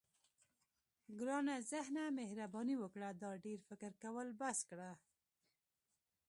[1.19, 4.91] ګرانه ذهنه مهرباني وکړه دا ډېر فکر کول بس کړه.